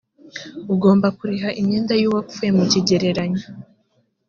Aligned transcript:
ugomba 0.73 1.07
kuriha 1.17 1.49
imyenda 1.59 1.93
y’uwapfuye 2.01 2.49
mu 2.57 2.63
kigereranyo 2.71 3.43